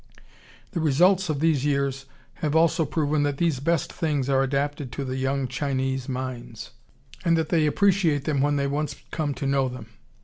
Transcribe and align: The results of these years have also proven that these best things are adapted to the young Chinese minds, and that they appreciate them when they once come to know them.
The 0.71 0.79
results 0.79 1.29
of 1.29 1.41
these 1.41 1.63
years 1.63 2.07
have 2.41 2.55
also 2.55 2.85
proven 2.85 3.21
that 3.21 3.37
these 3.37 3.59
best 3.59 3.93
things 3.93 4.29
are 4.31 4.41
adapted 4.41 4.91
to 4.93 5.05
the 5.05 5.15
young 5.15 5.47
Chinese 5.47 6.09
minds, 6.09 6.71
and 7.23 7.37
that 7.37 7.49
they 7.49 7.67
appreciate 7.67 8.23
them 8.25 8.41
when 8.41 8.55
they 8.55 8.65
once 8.65 8.95
come 9.11 9.35
to 9.35 9.45
know 9.45 9.69
them. 9.69 9.89